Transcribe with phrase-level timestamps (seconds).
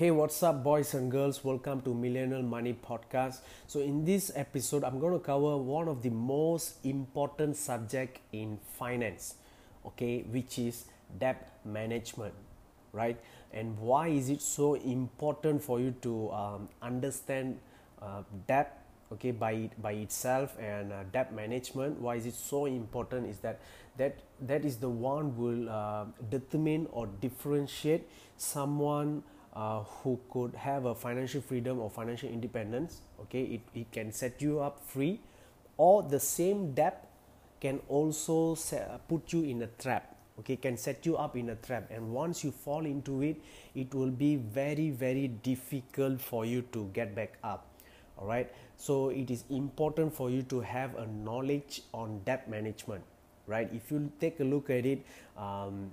[0.00, 1.44] Hey, what's up, boys and girls?
[1.44, 3.40] Welcome to Millennial Money Podcast.
[3.66, 8.58] So, in this episode, I'm going to cover one of the most important subject in
[8.78, 9.34] finance,
[9.84, 10.86] okay, which is
[11.18, 12.32] debt management,
[12.92, 13.20] right?
[13.52, 17.58] And why is it so important for you to um, understand
[18.00, 18.82] uh, debt,
[19.12, 22.00] okay, by by itself and uh, debt management?
[22.00, 23.28] Why is it so important?
[23.28, 23.60] Is that
[23.98, 28.08] that that is the one will uh, determine or differentiate
[28.38, 29.24] someone
[29.54, 34.40] uh, who could have a financial freedom or financial independence okay it, it can set
[34.40, 35.20] you up free
[35.76, 37.06] or the same debt
[37.60, 41.54] can also set, put you in a trap okay can set you up in a
[41.56, 41.90] trap.
[41.90, 43.36] And once you fall into it
[43.74, 47.66] it will be very very difficult for you to get back up
[48.16, 53.02] all right so it is important for you to have a knowledge on debt management
[53.50, 53.68] right?
[53.72, 55.04] If you take a look at it
[55.36, 55.92] um,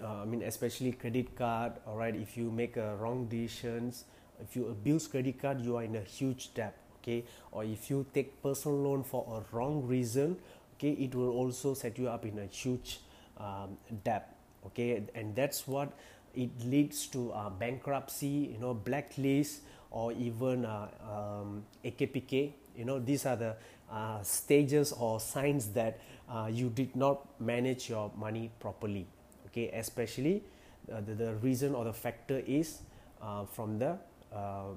[0.00, 1.72] uh, I mean, especially credit card.
[1.86, 4.04] All right, if you make a wrong decisions,
[4.40, 6.76] if you abuse credit card, you are in a huge debt.
[7.02, 10.36] Okay, or if you take personal loan for a wrong reason,
[10.76, 13.00] okay, it will also set you up in a huge
[13.38, 14.36] um, debt.
[14.66, 15.92] Okay, and that's what
[16.34, 18.54] it leads to uh, bankruptcy.
[18.54, 22.52] You know, blacklist or even uh, um, AKPK.
[22.76, 23.56] You know, these are the
[23.90, 29.06] uh, stages or signs that uh, you did not manage your money properly
[29.52, 30.42] okay especially
[30.90, 32.80] uh, the, the reason or the factor is
[33.20, 33.96] uh, from the
[34.34, 34.72] uh,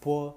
[0.00, 0.34] poor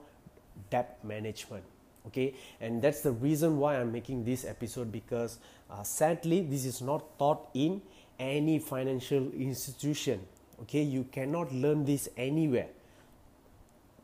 [0.70, 1.64] debt management
[2.08, 2.34] okay?
[2.60, 7.18] And that's the reason why i'm making this episode because uh, sadly this is not
[7.20, 7.82] taught in
[8.20, 10.22] any financial institution
[10.62, 10.82] okay?
[10.82, 12.68] You cannot learn this anywhere.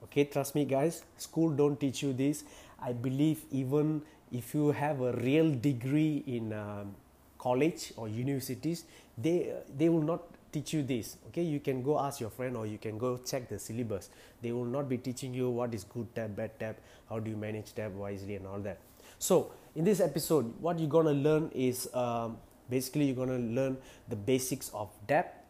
[0.05, 2.43] Okay trust me guys school don't teach you this.
[2.81, 6.95] I believe even if you have a real degree in um,
[7.37, 8.85] college or universities
[9.17, 10.21] they they will not
[10.51, 11.41] teach you this okay?
[11.41, 14.09] You can go ask your friend or you can go check the syllabus.
[14.41, 17.37] They will not be teaching you what is good debt bad debt how do you
[17.37, 18.79] manage debt wisely and all that.
[19.19, 22.37] So in this episode what you're gonna learn is um,
[22.69, 23.77] basically you're gonna learn
[24.07, 25.45] the basics of debt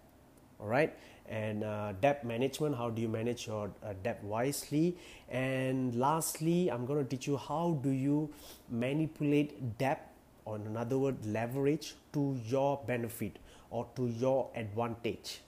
[0.60, 0.94] all right
[1.30, 4.98] and uh, debt management how do you manage your uh, debt wisely?
[5.30, 8.30] And lastly i'm going to teach you how do you
[8.70, 10.17] manipulate debt
[10.48, 13.38] or in another word leverage to your benefit
[13.70, 15.42] or to your advantage.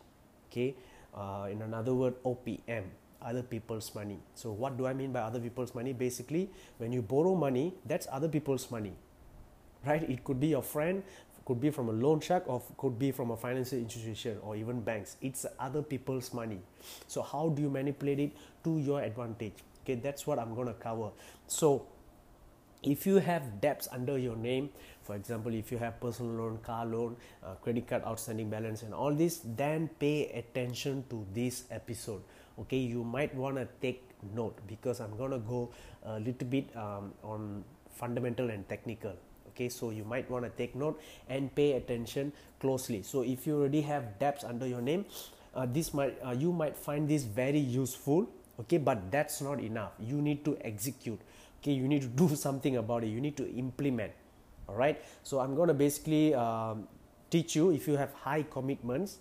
[0.52, 0.76] Okay?
[1.16, 2.84] Uh, in another word opm
[3.22, 4.18] other people's money.
[4.34, 5.94] So what do i mean by other people's money?
[5.94, 8.94] Basically when you borrow money that's other people's money.
[9.86, 10.04] Right?
[10.04, 11.04] It could be your friend
[11.46, 14.82] could be from a loan shark or could be from a financial institution or even
[14.82, 15.16] banks.
[15.20, 16.60] It's other people's money.
[17.08, 18.32] So how do you manipulate it
[18.66, 19.54] to your advantage?
[19.84, 21.10] Okay that's what i'm going to cover.
[21.48, 21.88] So
[22.84, 24.70] if you have debts under your name
[25.04, 28.94] for example if you have personal loan car loan uh, credit card outstanding balance and
[28.94, 32.22] all this then pay attention to this episode.
[32.58, 34.04] Okay you might want to take
[34.34, 35.72] note because i'm going to go
[36.04, 39.14] a little bit um, on fundamental and technical.
[39.50, 43.02] Okay so you might want to take note and pay attention closely.
[43.04, 45.06] So if you already have debts under your name
[45.54, 48.30] uh, this might uh, you might find this very useful.
[48.60, 49.92] Okay but that's not enough.
[50.00, 51.20] You need to execute
[51.60, 53.08] okay you need to do something about it.
[53.08, 54.12] You need to implement.
[54.70, 56.88] All right so i'm going to basically um,
[57.32, 59.18] teach you if you have high commitments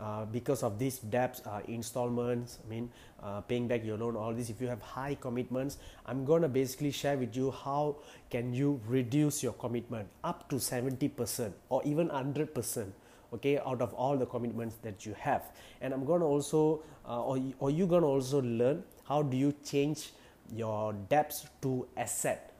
[0.00, 2.90] uh, because of these debts uh, installments i mean
[3.22, 4.48] uh, paying back your loan all this.
[4.48, 7.96] If you have high commitments i'm going to basically share with you how
[8.30, 12.86] can you reduce your commitment up to 70% or even 100%
[13.34, 15.42] okay out of all the commitments that you have.
[15.82, 19.36] And i'm going to also uh, or, or you're going to also learn how do
[19.36, 20.12] you change
[20.54, 22.54] your debts to asset.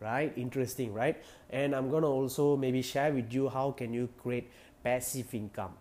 [0.00, 0.32] Right?
[0.36, 1.20] Interesting right?
[1.50, 4.48] And i'm to also maybe share with you how can you create
[4.84, 5.72] passive income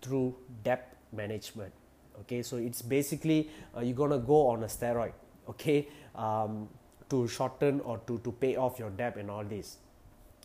[0.00, 1.72] through debt management.
[2.20, 2.42] Okay?
[2.42, 5.12] So it's basically uh, you're to go on a steroid
[5.48, 5.88] okay?
[6.14, 6.68] Um,
[7.08, 9.78] to shorten or to, to pay off your debt and all this.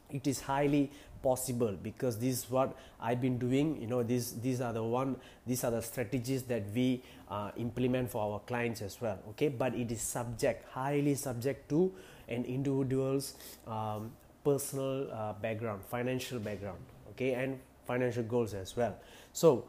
[0.09, 3.79] It is highly possible because this is what I've been doing.
[3.81, 5.15] You know, these these are the one
[5.45, 9.19] these are the strategies that we uh, implement for our clients as well.
[9.29, 11.91] Okay, but it is subject highly subject to
[12.27, 13.35] an individual's
[13.67, 14.11] um,
[14.43, 16.79] personal uh, background, financial background.
[17.11, 18.95] Okay, and financial goals as well.
[19.33, 19.65] So,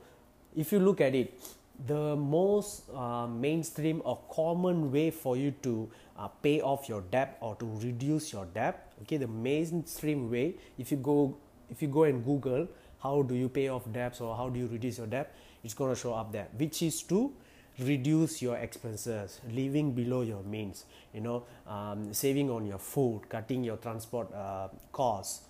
[0.57, 1.41] if you look at it,
[1.87, 7.37] the most uh, mainstream or common way for you to uh, pay off your debt
[7.41, 11.37] or to reduce your debt okay the mainstream way if you go
[11.71, 12.69] if you go and google
[13.03, 15.35] how do you pay off debts or how do you reduce your debt
[15.65, 17.33] it's going to show up there which is to
[17.79, 23.65] reduce your expenses living below your means you know um, saving on your food cutting
[23.65, 25.43] your transport uh, costs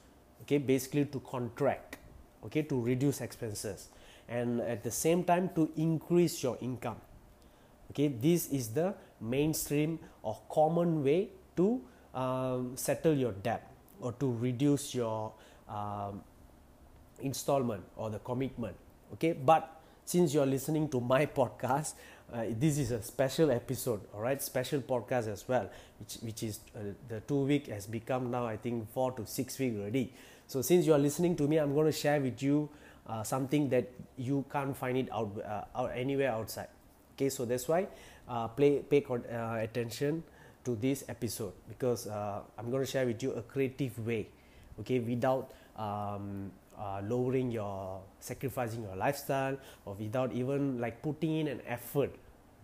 [0.43, 1.99] okay basically to contract
[2.45, 3.89] okay to reduce expenses
[4.29, 6.97] and at the same time to increase your income.
[7.91, 11.81] Okay this is the mainstream or common way to
[12.15, 13.71] um, settle your debt
[14.01, 15.33] or to reduce your
[15.69, 16.23] um,
[17.21, 18.77] installment or the commitment.
[19.15, 21.95] Okay but since you're listening to my podcast
[22.33, 25.69] uh, this is a special episode all right special podcast as well
[26.01, 29.59] which which is uh, the two week has become now i think four to six
[29.59, 30.13] week already.
[30.47, 32.69] So since you are listening to me i'm going to share with you
[33.07, 35.31] uh, something that you can't find it out,
[35.75, 36.69] uh, anywhere outside.
[37.15, 37.87] Okay so that's why
[38.29, 40.23] uh, play pay uh, attention
[40.65, 44.29] to this episode because i'm going to share with you a creative way
[44.79, 51.49] okay without um, uh, lowering your sacrificing your lifestyle or without even like putting in
[51.49, 52.15] an effort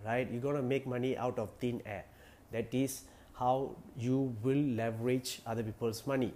[0.04, 0.28] right?
[0.30, 2.04] You're gonna make money out of thin air.
[2.52, 3.02] That is
[3.34, 6.32] how you will leverage other people's money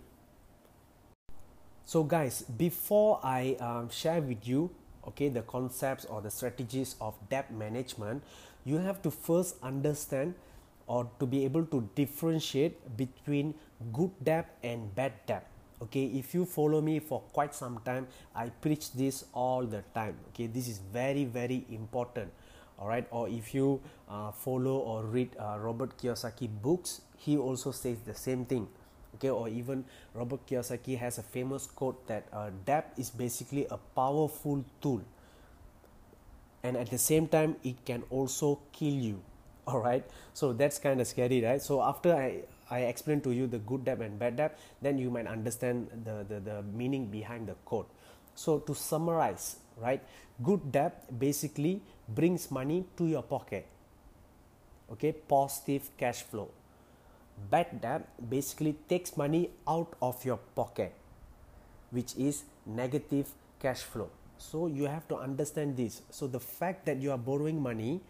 [1.85, 4.71] so guys before i um, share with you
[5.07, 8.23] okay the concepts or the strategies of debt management
[8.65, 10.35] you have to first understand
[10.87, 13.55] or to be able to differentiate between
[13.93, 15.47] good debt and bad debt
[15.81, 16.05] okay?
[16.05, 20.47] If you follow me for quite some time i preach this all the time okay?
[20.47, 22.31] This is very very important
[22.79, 27.71] all right or if you uh, follow or read uh, robert kiyosaki books he also
[27.71, 28.67] says the same thing
[29.15, 33.79] okay or even robert kiyosaki has a famous quote that uh, debt is basically a
[33.95, 35.03] powerful tool
[36.63, 39.21] and at the same time it can also kill you.
[39.67, 40.05] All right?
[40.35, 41.63] So that's kind of scary right?
[41.63, 45.11] So after i I explain to you the good debt and bad debt, then you
[45.11, 47.91] might understand the, the, the meaning behind the quote.
[48.35, 50.01] So, to summarize, right,
[50.43, 53.67] good debt basically brings money to your pocket,
[54.91, 56.49] okay, positive cash flow.
[57.51, 60.95] Bad debt basically takes money out of your pocket,
[61.91, 63.29] which is negative
[63.61, 64.11] cash flow.
[64.39, 66.03] So, you have to understand this.
[66.11, 68.01] So, the fact that you are borrowing money,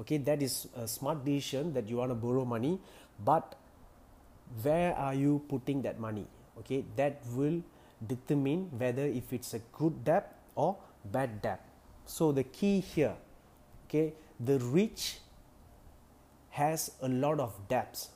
[0.00, 2.80] okay, that is a smart decision that you want to borrow money,
[3.24, 3.56] but
[4.60, 6.26] where are you putting that money
[6.58, 7.62] okay that will
[8.06, 11.64] determine whether if it's a good debt or bad debt
[12.04, 13.14] so the key here
[13.86, 15.18] okay the rich
[16.50, 18.10] has a lot of debts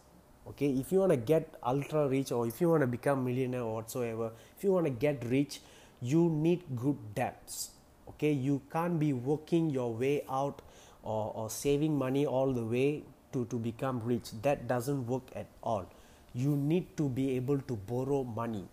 [0.48, 3.62] okay if you want to get ultra rich or if you want to become millionaire
[3.62, 5.60] or whatsoever if you want to get rich
[6.00, 7.70] you need good debts.
[8.08, 10.62] Okay you can't be working your way out
[11.02, 13.02] or, or saving money all the way
[13.32, 14.30] to, to become rich.
[14.42, 15.86] That doesn't work at all.
[16.34, 18.64] You need to be able to borrow money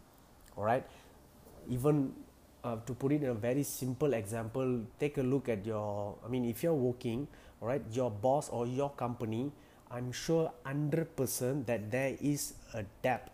[0.58, 0.84] all right
[1.70, 2.14] even
[2.64, 6.30] uh, to put it in a very simple example take a look at your i
[6.30, 7.28] mean if you're working
[7.62, 9.52] all right your boss or your company
[9.94, 13.30] i'm sure 100% that there is a debt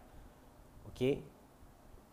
[0.91, 1.19] okay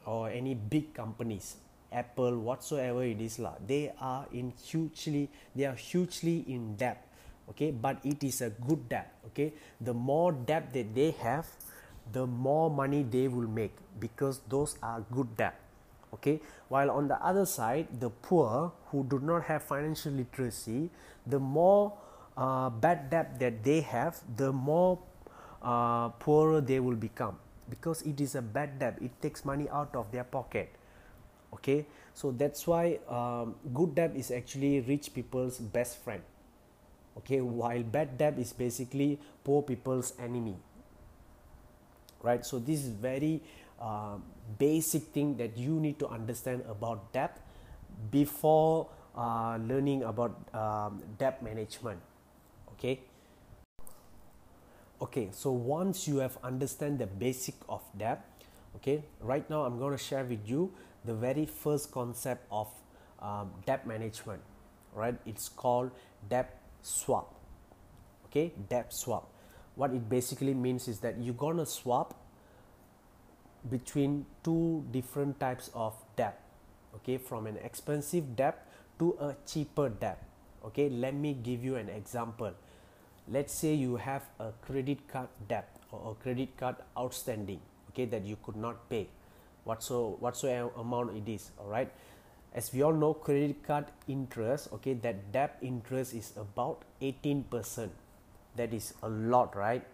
[0.06, 1.56] or any big companies
[1.92, 7.02] apple whatsoever it is lah they are in hugely they are hugely in debt
[7.50, 9.52] okay but it is a good debt okay.
[9.80, 11.46] The more debt that they have
[12.12, 15.58] the more money they will make because those are good debt
[16.14, 16.40] okay.
[16.68, 20.90] While on the other side the poor who do not have financial literacy
[21.26, 21.92] the more
[22.36, 24.98] uh, bad debt that they have the more
[25.62, 27.38] uh, poorer they will become.
[27.68, 28.98] Because it is a bad debt.
[29.00, 30.70] It takes money out of their pocket.
[31.52, 31.86] Okay?
[32.14, 36.22] So that's why um, good debt is actually rich people's best friend.
[37.18, 37.40] Okay?
[37.40, 40.56] While bad debt is basically poor people's enemy.
[42.22, 42.44] Right?
[42.44, 43.42] So this is very
[43.80, 44.18] uh,
[44.58, 47.40] basic thing that you need to understand about debt
[48.10, 51.98] before uh, learning about um, debt management
[52.78, 53.00] okay?
[55.00, 58.24] Okay so once you have understand the basic of debt
[58.76, 60.72] okay right now i'm going to share with you
[61.04, 62.68] the very first concept of
[63.20, 64.40] um, debt management
[64.96, 65.14] right?
[65.26, 65.92] It's called
[66.28, 67.34] debt swap
[68.26, 68.52] okay?
[68.68, 69.30] Debt swap.
[69.76, 72.14] What it basically means is that you're going to swap
[73.70, 76.40] between two different types of debt
[76.96, 77.18] okay?
[77.18, 78.66] From an expensive debt
[78.98, 80.22] to a cheaper debt
[80.64, 80.88] okay?
[80.88, 82.52] Let me give you an example
[83.28, 88.24] let's say you have a credit card debt or a credit card outstanding okay that
[88.24, 89.08] you could not pay.
[89.64, 91.90] Whatso whatsoever amount it is all right?
[92.54, 97.88] As we all know credit card interest okay that debt interest is about 18%
[98.56, 99.84] that is a lot right?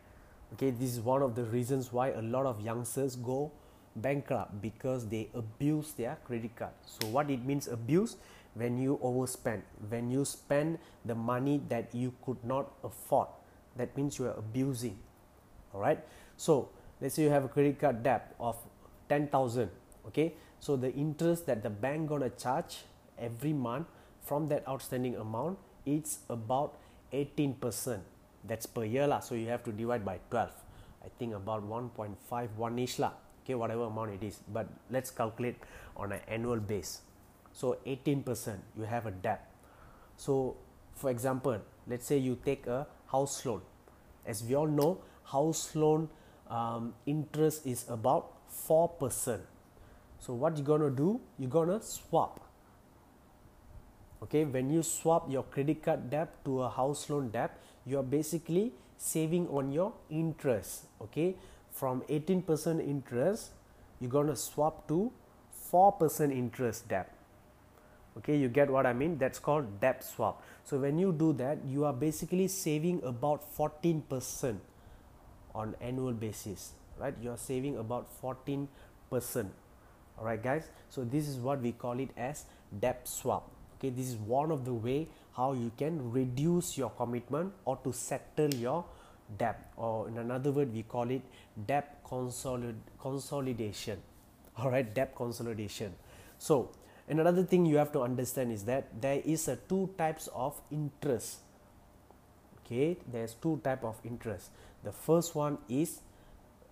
[0.55, 3.51] Okay this is one of the reasons why a lot of youngsters go
[3.97, 6.73] bankrupt because they abuse their credit card.
[6.87, 8.17] So what it means abuse
[8.55, 9.63] when you overspend.
[9.89, 13.29] When you spend the money that you could not afford
[13.77, 14.99] that means you are abusing
[15.73, 15.99] all right
[16.37, 16.69] so
[17.01, 18.57] let's say you have a credit card debt of
[19.09, 19.71] 10000
[20.07, 20.35] okay?
[20.61, 22.85] So the interest that the bank gonna charge
[23.19, 23.87] every month
[24.23, 26.79] from that outstanding amount it's about
[27.13, 28.01] 18%
[28.45, 30.51] that's per year lah so you have to divide by 12
[31.05, 34.39] i think about 1.51 ish lah okay whatever amount it is.
[34.53, 35.57] But let's calculate
[35.97, 37.03] on an annual base
[37.53, 39.51] so 18% you have a debt.
[40.17, 40.57] So
[40.95, 43.63] for example let's say you take a house loan.
[44.27, 46.09] As we all know house loan
[46.49, 48.33] um, interest is about
[48.69, 49.41] 4%
[50.25, 51.21] so what you're gonna do?
[51.37, 52.41] You're gonna swap.
[54.23, 58.05] Okay when you swap your credit card debt to a house loan debt you are
[58.05, 60.85] basically saving on your interest.
[61.01, 61.35] Okay
[61.73, 63.51] from 18% interest
[63.99, 65.11] you're to swap to
[65.73, 67.11] 4% interest debt
[68.19, 69.19] okay you get what i mean?
[69.19, 70.43] That's called debt swap.
[70.65, 74.59] So when you do that you are basically saving about 14%
[75.55, 77.15] on annual basis right?
[77.23, 78.69] You are saving about 14%
[80.19, 80.69] all right guys?
[80.89, 82.45] So this is what we call it as
[82.79, 83.51] debt swap.
[83.79, 87.93] Okay this is one of the way how you can reduce your commitment or to
[87.93, 88.85] settle your
[89.39, 91.23] debt or in another word we call it
[91.67, 93.99] debt consolid- consolidation.
[94.59, 95.95] All right debt consolidation.
[96.39, 96.71] So
[97.21, 101.39] another thing you have to understand is that there is a two types of interest.
[102.65, 104.51] Okay there's two type of interest.
[104.85, 106.01] The first one is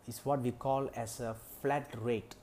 [0.07, 2.37] is what we call as a flat rate.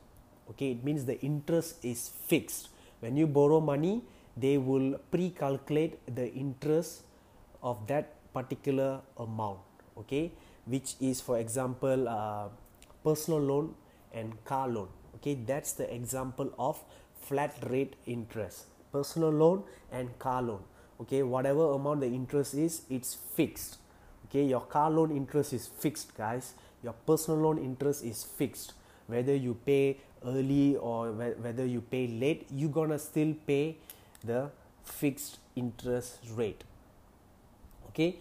[0.50, 2.70] Okay it means the interest is fixed.
[3.00, 4.04] When you borrow money
[4.36, 7.04] they will pre-calculate the interest
[7.64, 9.60] of that particular amount.
[9.98, 10.32] Okay
[10.66, 12.50] which is for example uh,
[13.04, 13.76] personal loan
[14.14, 14.90] and car loan.
[15.16, 16.80] Okay that's the example of
[17.28, 20.64] flat rate interest personal loan and car loan.
[21.02, 23.78] Okay whatever amount the interest is it's fixed.
[24.28, 26.54] Okay your car loan interest is fixed guys.
[26.84, 28.74] Your personal loan interest is fixed.
[29.08, 33.78] Whether you pay early or whether you pay late you're gonna still pay
[34.24, 34.50] the
[34.84, 36.64] fixed interest rate.
[37.90, 38.16] Okay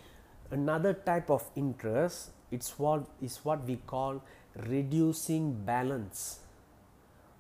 [0.51, 4.23] another type of interest it's what is what we call
[4.69, 6.39] reducing balance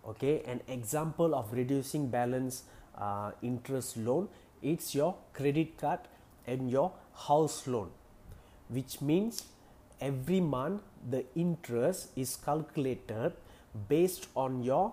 [0.07, 2.63] okay an example of reducing balance
[2.97, 4.29] uh, interest loan
[4.63, 6.01] it's your credit card
[6.47, 6.93] and your
[7.27, 7.91] house loan
[8.69, 9.45] which means
[10.01, 13.33] every month the interest is calculated
[13.89, 14.93] based on your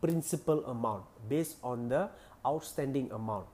[0.00, 2.08] principal amount based on the
[2.46, 3.46] outstanding amount.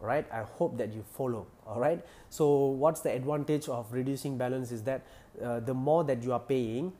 [0.00, 4.70] Right i hope that you follow all right so what's the advantage of reducing balance
[4.70, 5.06] is that
[5.42, 6.92] uh, the more that you are paying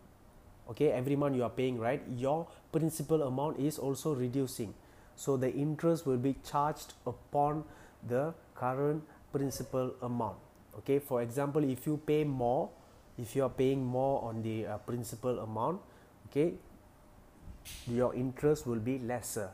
[0.71, 2.03] okay every month you are paying right?
[2.17, 4.75] Your principal amount is also reducing.
[5.17, 7.65] So the interest will be charged upon
[8.07, 10.37] the current principal amount.
[10.79, 12.69] Okay for example if you pay more
[13.19, 15.81] if you are paying more on the uh, principal amount
[16.29, 16.53] okay
[17.89, 19.51] your interest will be lesser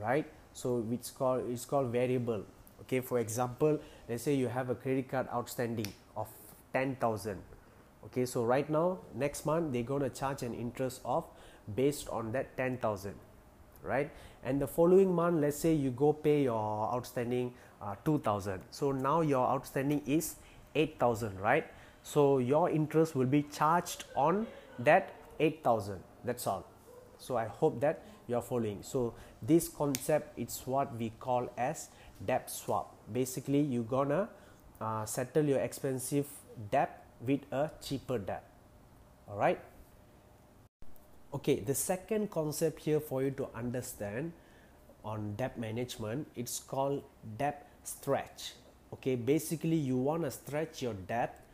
[0.00, 0.26] right?
[0.52, 2.44] So it's called it's called variable.
[2.82, 3.78] Okay for example
[4.08, 6.28] let's say you have a credit card outstanding of
[6.72, 7.57] 10000
[8.04, 11.24] okay so right now next month they're going to charge an interest of
[11.74, 13.14] based on that 10000
[13.82, 14.10] right?
[14.44, 19.20] And the following month let's say you go pay your outstanding uh, 2000 so now
[19.20, 20.36] your outstanding is
[20.74, 21.66] 8000 right?
[22.02, 24.46] So your interest will be charged on
[24.78, 26.64] that 8000 that's all.
[27.18, 28.82] So i hope that you are following.
[28.82, 31.88] So this concept it's what we call as
[32.24, 32.94] debt swap.
[33.12, 34.28] Basically you're gonna
[34.80, 36.26] uh, settle your expensive
[36.70, 38.44] debt with a cheaper debt.
[39.28, 39.60] All right
[41.34, 44.32] okay the second concept here for you to understand
[45.04, 47.02] on debt management it's called
[47.36, 48.52] debt stretch.
[48.92, 51.44] Okay basically you want to stretch your debt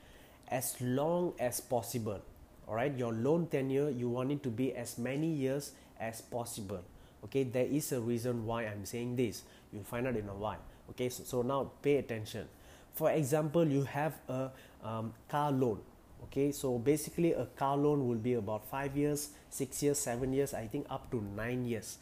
[0.49, 2.21] as long as possible.
[2.69, 6.83] All right your loan tenure you want it to be as many years as possible.
[7.25, 9.43] Okay there is a reason why i'm saying this.
[9.73, 10.63] You'll find out in a while.
[10.91, 12.47] Okay so, so now pay attention
[12.95, 14.51] for example you have a
[14.83, 15.81] um, car loan
[16.25, 16.53] okay?
[16.53, 20.67] So basically a car loan will be about five years six years seven years i
[20.67, 21.99] think up to nine years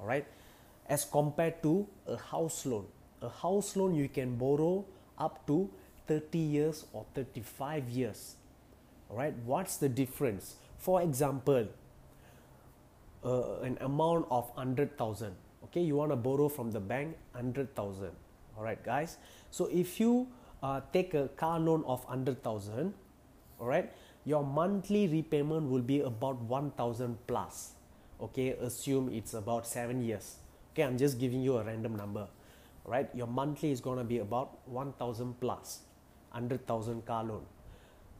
[0.00, 0.26] all right
[0.88, 2.86] as compared to a house loan.
[3.20, 4.84] A house loan you can borrow
[5.18, 5.68] up to
[6.06, 8.36] 30 years or 35 years
[9.10, 10.56] all right what's the difference?
[10.78, 11.68] For example
[13.24, 15.80] uh, an amount of 100000 okay?
[15.80, 18.10] You want to borrow from the bank 100000
[18.56, 19.18] all right guys.
[19.50, 20.28] So if you
[20.62, 22.94] uh, take a car loan of 100000
[23.58, 23.92] all right
[24.24, 27.72] your monthly repayment will be about 1000 plus.
[28.20, 30.36] Okay assume it's about 7 years.
[30.72, 32.28] Okay i'm just giving you a random number.
[32.84, 35.80] All right your monthly is going to be about 1000 plus
[36.32, 37.44] 100000 car loan.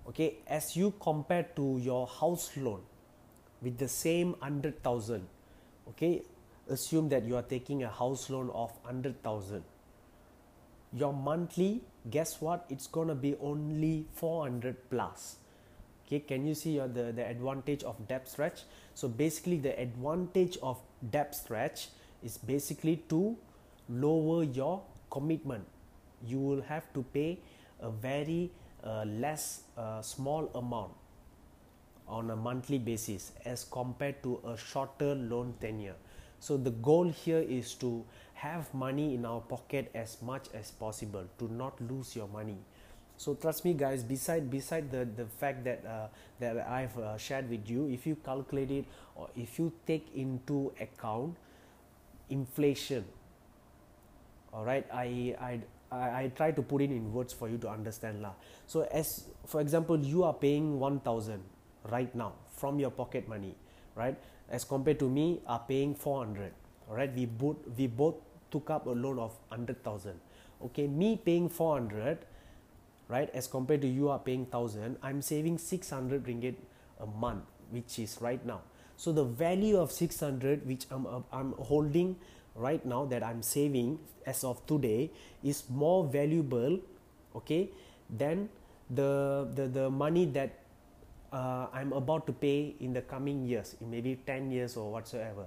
[0.08, 2.82] Okay as you compare to your house loan
[3.62, 5.26] with the same 100000
[5.88, 6.22] okay
[6.68, 9.62] assume that you are taking a house loan of 100000
[10.96, 12.64] your monthly guess what?
[12.68, 15.36] It's to be only 400 plus.
[16.06, 18.62] Okay can you see your, the, the advantage of debt stretch?
[18.94, 21.88] So basically the advantage of debt stretch
[22.22, 23.36] is basically to
[23.88, 25.64] lower your commitment.
[26.24, 27.38] You will have to pay
[27.80, 28.50] a very
[28.82, 30.92] uh, less uh, small amount
[32.08, 35.96] on a monthly basis as compared to a shorter loan tenure
[36.46, 41.24] so the goal here is to have money in our pocket as much as possible
[41.38, 42.58] to not lose your money
[43.16, 46.06] so trust me guys beside beside the the fact that uh,
[46.38, 48.84] that i've uh, shared with you if you calculate it
[49.16, 51.34] or if you take into account
[52.30, 53.04] inflation
[54.52, 57.68] all right i i I, I try to put it in words for you to
[57.68, 58.32] understand lah.
[58.66, 61.44] So as for example, you are paying one thousand
[61.92, 63.54] right now from your pocket money,
[63.94, 64.18] right?
[64.48, 66.52] As compared to me, are paying four hundred.
[66.88, 68.14] All right, we both we both
[68.50, 70.20] took up a loan of hundred thousand.
[70.62, 72.18] Okay, me paying four hundred,
[73.08, 73.28] right?
[73.34, 76.54] As compared to you are paying thousand, I'm saving six hundred ringgit
[77.00, 78.60] a month, which is right now.
[78.96, 82.16] So the value of six hundred, which I'm I'm holding
[82.54, 85.10] right now that I'm saving as of today
[85.44, 86.80] is more valuable
[87.36, 87.68] okay
[88.08, 88.48] than
[88.88, 90.54] the the, the money that
[91.32, 95.46] uh, I'm about to pay in the coming years in maybe 10 years or whatsoever.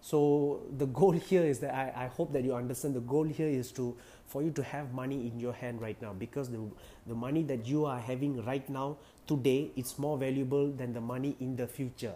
[0.00, 3.48] So the goal here is that I, I hope that you understand the goal here
[3.48, 6.60] is to for you to have money in your hand right now because the,
[7.06, 11.36] the money that you are having right now today it's more valuable than the money
[11.40, 12.14] in the future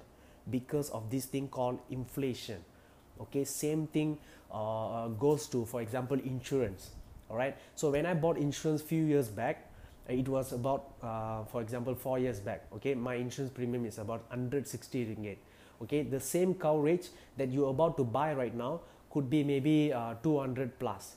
[0.51, 2.65] because of this thing called inflation.
[3.21, 4.19] Okay same thing
[4.53, 6.91] uh, goes to for example insurance.
[7.29, 9.64] All right so when i bought insurance few years back
[10.09, 12.95] it was about uh, for example four years back okay?
[12.95, 15.37] My insurance premium is about 160 ringgit
[15.83, 16.03] okay?
[16.03, 18.81] The same coverage that you're about to buy right now
[19.11, 21.17] could be maybe uh, 200 plus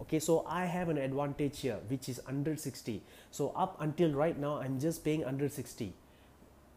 [0.00, 0.18] okay?
[0.18, 4.80] So i have an advantage here which is 160 so up until right now i'm
[4.80, 5.92] just paying 160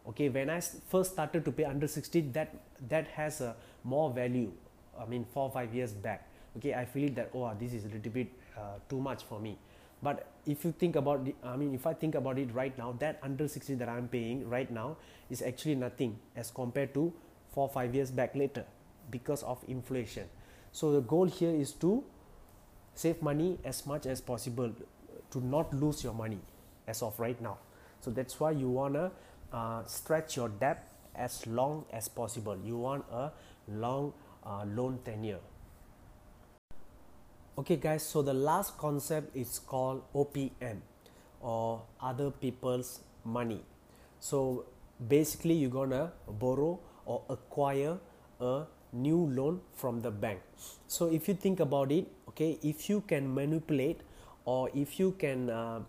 [0.08, 0.28] okay?
[0.28, 2.54] When i first started to pay under 60 that
[2.88, 4.52] that has a more value
[5.00, 6.74] i mean four five years back okay?
[6.74, 9.56] I feel that oh this is a little bit uh, too much for me
[10.02, 12.92] but if you think about the, i mean if i think about it right now
[12.98, 14.96] that under 60 that i'm paying right now
[15.30, 17.12] is actually nothing as compared to
[17.52, 18.64] four or five years back later
[19.10, 20.24] because of inflation
[20.72, 22.04] so the goal here is to
[22.94, 24.72] save money as much as possible
[25.30, 26.40] to not lose your money
[26.86, 27.58] as of right now
[28.00, 29.10] so that's why you want to
[29.52, 32.56] uh, stretch your debt as long as possible.
[32.64, 33.30] You want a
[33.66, 34.12] long
[34.44, 35.40] uh, loan tenure.
[37.58, 40.76] Okay, guys, so the last concept is called OPM
[41.40, 43.64] or other people's money.
[44.20, 44.66] So
[45.08, 47.98] basically, you're gonna borrow or acquire
[48.40, 50.38] a new loan from the bank.
[50.86, 54.02] So if you think about it, okay, if you can manipulate
[54.44, 55.80] or if you can uh,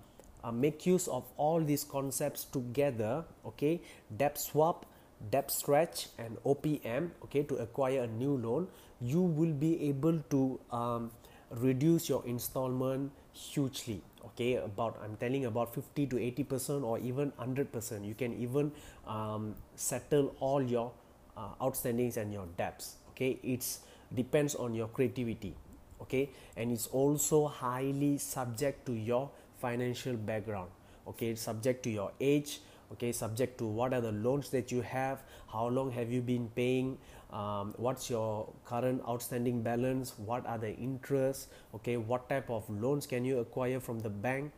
[0.44, 3.82] uh, make use of all these concepts together okay
[4.18, 4.86] debt swap
[5.30, 8.68] debt stretch and opm okay to acquire a new loan
[9.02, 11.12] you will be able to um,
[11.52, 14.56] reduce your installment hugely okay?
[14.56, 18.06] About i'm telling about 50 to 80 percent or even 100 percent.
[18.06, 18.72] You can even
[19.08, 20.92] um, settle all your
[21.38, 23.40] uh, outstandings and your debts okay?
[23.44, 23.80] It's
[24.14, 25.56] depends on your creativity
[26.02, 26.30] okay?
[26.58, 30.70] And it's also highly subject to your financial background
[31.08, 31.30] okay?
[31.30, 32.60] It's subject to your age
[32.92, 36.50] okay subject to what are the loans that you have how long have you been
[36.56, 36.98] paying
[37.32, 43.06] um, what's your current outstanding balance what are the interests okay what type of loans
[43.06, 44.52] can you acquire from the bank?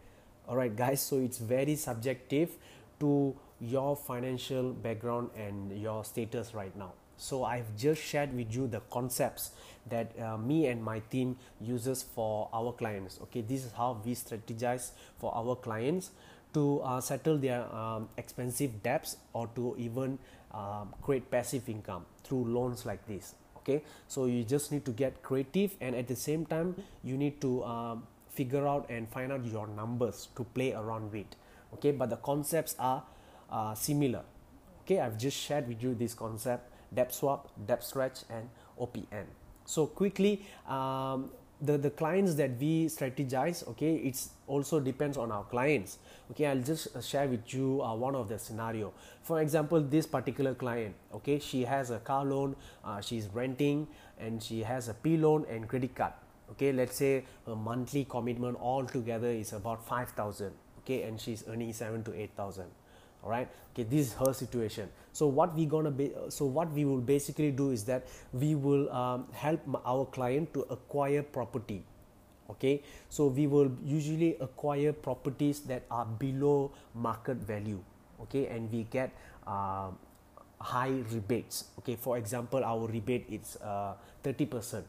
[0.47, 2.51] All right guys so it's very subjective
[2.99, 6.93] to your financial background and your status right now.
[7.17, 9.51] So i've just shared with you the concepts
[9.89, 13.41] that uh, me and my team uses for our clients okay?
[13.41, 16.11] This is how we strategize for our clients
[16.53, 20.19] to uh, settle their um, expensive debts or to even
[20.53, 23.83] um, create passive income through loans like this okay?
[24.07, 27.63] So you just need to get creative and at the same time you need to
[27.63, 31.27] um, figure out and find out your numbers to play around with
[31.75, 31.91] okay?
[31.91, 33.03] But the concepts are
[33.49, 34.23] uh, similar
[34.81, 34.99] okay?
[34.99, 39.25] I've just shared with you this concept debt swap, debt stretch, and OPM.
[39.65, 45.43] So quickly, um, the, the clients that we strategize, okay, it's also depends on our
[45.43, 45.99] clients.
[46.31, 48.93] Okay, I'll just uh, share with you uh, one of the scenario.
[49.21, 53.87] For example, this particular client, okay, she has a car loan, uh, she's renting,
[54.19, 56.13] and she has a P loan and credit card.
[56.51, 60.51] Okay, let's say a monthly commitment all together is about five thousand.
[60.79, 62.65] Okay, and she's earning seven to eight thousand
[63.23, 64.89] all right okay this is her situation.
[65.13, 68.91] So what we gonna be so what we will basically do is that we will
[68.91, 71.83] um, help our client to acquire property.
[72.49, 72.83] Okay?
[73.09, 77.79] So we will usually acquire properties that are below market value.
[78.23, 78.47] Okay?
[78.47, 79.11] And we get
[79.47, 79.91] uh,
[80.59, 81.65] high rebates.
[81.79, 81.95] Okay?
[81.95, 84.83] For example our rebate is uh, 30%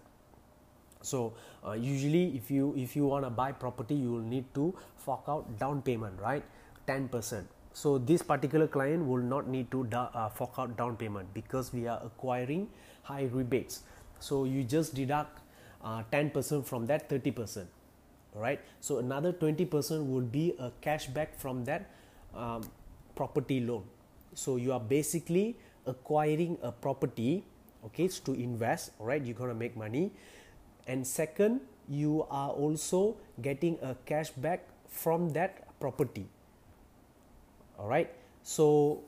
[1.02, 1.34] so
[1.66, 5.24] uh, usually if you if you want to buy property you will need to fork
[5.26, 6.44] out down payment right?
[6.86, 7.42] 10%
[7.72, 11.72] so this particular client will not need to da- uh, fork out down payment because
[11.72, 12.68] we are acquiring
[13.02, 13.82] high rebates.
[14.20, 15.40] So you just deduct
[15.82, 17.66] uh, 10% from that 30%
[18.34, 21.90] right so another 20% will be a cashback from that
[22.34, 22.62] um,
[23.14, 23.84] property loan.
[24.34, 27.44] So you are basically acquiring a property
[27.84, 30.12] okay it's to invest all right you're to make money.
[30.86, 36.28] And second you are also getting a cashback from that property
[37.78, 38.10] all right
[38.42, 39.00] so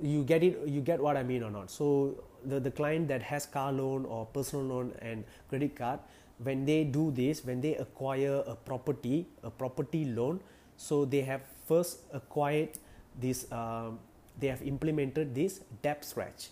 [0.00, 1.70] you get it you get what i mean or not.
[1.70, 6.00] So the, the client that has car loan or personal loan and credit card
[6.38, 10.40] when they do this when they acquire a property a property loan
[10.76, 12.70] so they have first acquired
[13.18, 13.98] this um,
[14.38, 16.50] they have implemented this debt stretch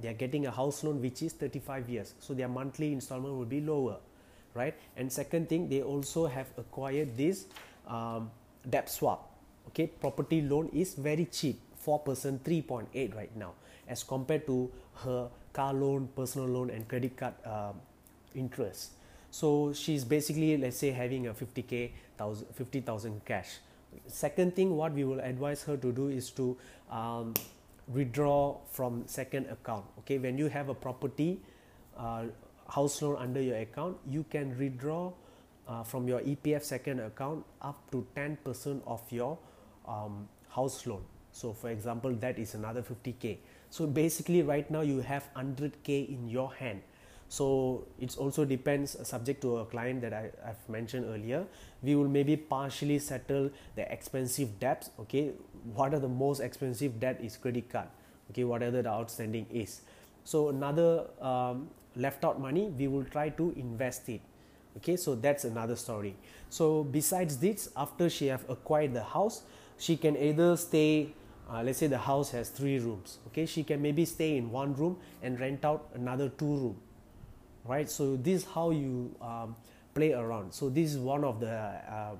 [0.00, 3.44] they are getting a house loan which is 35 years so their monthly installment will
[3.44, 3.98] be lower
[4.54, 4.74] right?
[4.96, 7.46] And second thing they also have acquired this
[7.86, 8.30] um,
[8.68, 9.29] debt swap
[9.70, 13.52] okay property loan is very cheap 4% 3.8 right now
[13.88, 14.70] as compared to
[15.02, 17.74] her car loan personal loan and credit card um,
[18.34, 18.92] interest.
[19.30, 23.58] So she's basically let's say having a 50k 50000 cash.
[24.06, 26.56] Second thing what we will advise her to do is to
[26.90, 27.34] um,
[27.88, 29.84] withdraw from second account.
[30.00, 31.40] Okay when you have a property
[31.96, 32.24] uh,
[32.68, 35.12] house loan under your account you can withdraw
[35.66, 39.38] uh, from your EPF second account up to 10% of your
[39.90, 41.02] um, house loan.
[41.32, 43.38] So for example that is another 50k
[43.70, 46.82] so basically right now you have 100k in your hand.
[47.28, 51.46] So it also depends uh, subject to a client that I, have mentioned earlier.
[51.80, 55.30] We will maybe partially settle the expensive debts okay?
[55.72, 57.86] What are the most expensive debt is credit card
[58.32, 58.42] okay?
[58.42, 59.82] Whatever the outstanding is.
[60.24, 64.20] So another um, left out money we will try to invest it
[64.78, 64.96] okay?
[64.96, 66.16] So that's another story.
[66.48, 69.42] So besides this after she have acquired the house
[69.80, 71.12] she can either stay
[71.50, 73.44] uh, let's say the house has three rooms okay?
[73.46, 76.76] She can maybe stay in one room and rent out another two room
[77.64, 77.90] right?
[77.90, 79.56] So this is how you um,
[79.94, 80.52] play around.
[80.52, 82.14] So this is one of the uh,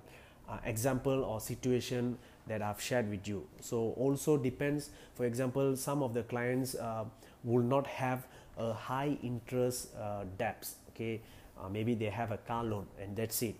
[0.49, 3.47] uh, example or situation that I've shared with you.
[3.61, 7.05] So also depends for example some of the clients uh,
[7.45, 8.27] will not have
[8.59, 11.21] a high interest uh, debts okay?
[11.59, 13.55] Uh, maybe they have a car loan and that's it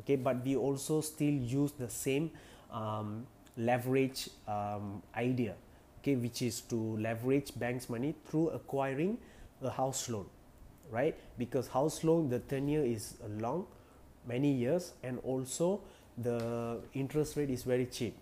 [0.00, 0.16] okay?
[0.16, 2.30] But we also still use the same
[2.72, 5.54] um, leverage um, idea
[6.00, 9.18] okay which is to leverage banks money through acquiring
[9.62, 10.26] a house loan
[10.92, 11.16] right?
[11.38, 13.66] Because house loan the tenure is long
[14.26, 15.80] many years and also
[16.18, 18.16] the interest rate is very cheap.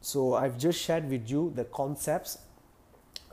[0.00, 2.38] So i've just shared with you the concepts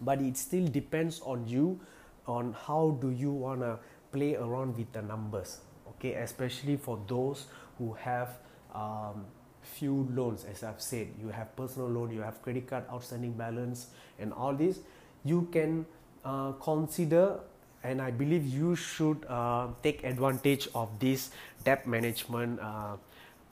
[0.01, 1.79] but it still depends on you
[2.27, 3.77] on how do you want to
[4.11, 6.13] play around with the numbers okay?
[6.13, 7.45] Especially for those
[7.77, 8.37] who have
[8.73, 9.25] um,
[9.65, 13.87] few loans as i've said you have personal loan you have credit card outstanding balance
[14.19, 14.79] and all this
[15.23, 15.85] you can
[16.23, 17.39] uh, consider
[17.85, 21.29] and I believe you should uh, take advantage of these
[21.63, 22.97] debt management uh,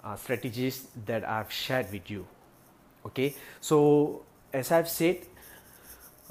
[0.03, 2.25] uh, strategies that I've shared with you.
[3.05, 5.17] Okay, so as I've said,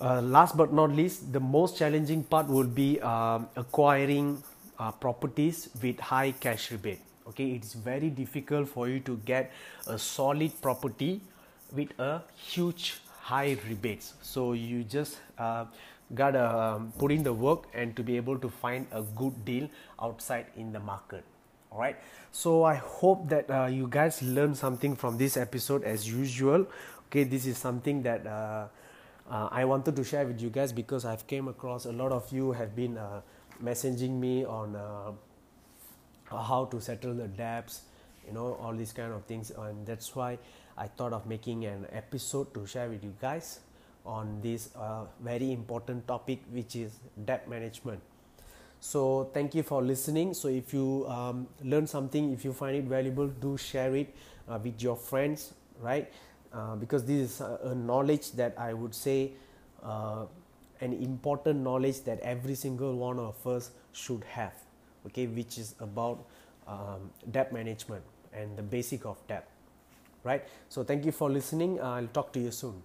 [0.01, 4.43] uh, last but not least, the most challenging part will be um, acquiring
[4.79, 7.01] uh, properties with high cash rebate.
[7.29, 9.53] Okay, it's very difficult for you to get
[9.87, 11.21] a solid property
[11.73, 14.15] with a huge high rebates.
[14.23, 15.67] So you just uh,
[16.15, 19.69] gotta um, put in the work and to be able to find a good deal
[20.01, 21.25] outside in the market.
[21.71, 21.97] All right
[22.33, 26.67] so i hope that uh, you guys learned something from this episode as usual.
[27.07, 28.67] Okay this is something that uh,
[29.31, 32.31] uh, i wanted to share with you guys because i've came across a lot of
[32.33, 33.21] you have been uh,
[33.63, 35.13] messaging me on uh,
[36.33, 37.83] how to settle the debts
[38.27, 39.51] you know all these kind of things.
[39.51, 40.39] And that's why
[40.79, 43.61] i thought of making an episode to share with you guys
[44.07, 48.01] on this uh, very important topic which is debt management.
[48.81, 50.35] So thank you for listening.
[50.35, 54.15] So if you um, learn something if you find it valuable do share it
[54.49, 56.11] uh, with your friends right?
[56.53, 59.33] Uh, because this is a, a, knowledge that i would say
[59.83, 60.27] uh,
[60.83, 64.53] an important knowledge that every single one of us should have
[65.07, 66.25] okay which is about
[66.67, 69.49] um, debt management and the basic of debt
[70.25, 70.45] right?
[70.69, 71.81] So thank you for listening.
[71.81, 72.83] I'll talk to you soon.